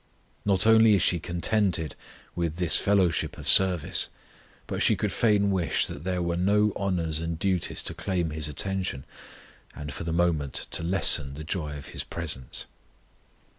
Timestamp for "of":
3.37-3.47, 11.77-11.89